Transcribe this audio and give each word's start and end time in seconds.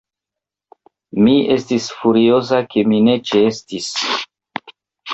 Mi 1.25 1.35
estis 1.57 1.91
furioza, 1.99 2.65
ke 2.75 2.87
mi 2.95 3.05
ne 3.11 3.17
ĉeestis. 3.31 3.95